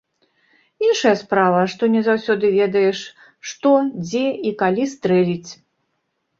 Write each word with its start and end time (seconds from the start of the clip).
Іншая 0.87 1.11
справа, 1.23 1.59
што 1.73 1.83
не 1.97 2.01
заўсёды 2.09 2.51
ведаеш, 2.57 2.99
што, 3.53 3.77
дзе 4.05 4.25
і 4.51 4.57
калі 4.65 4.91
стрэліць. 4.99 5.49